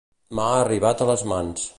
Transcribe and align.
M'ha 0.37 0.47
arribat 0.61 1.03
a 1.03 1.09
les 1.11 1.27
mans. 1.33 1.69